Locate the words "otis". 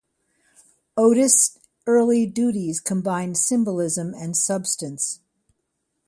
0.97-1.59